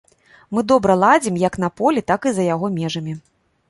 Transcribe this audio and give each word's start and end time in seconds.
Мы 0.57 0.63
добра 0.71 0.95
ладзім 1.03 1.39
як 1.47 1.61
на 1.67 1.71
полі, 1.83 2.07
так 2.11 2.21
і 2.29 2.37
за 2.39 2.51
яго 2.53 2.77
межамі. 2.81 3.13